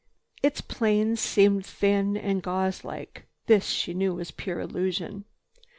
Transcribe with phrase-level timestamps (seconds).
[0.41, 3.27] Its planes seemed thin and gauze like.
[3.45, 5.25] This, she knew, was pure illusion.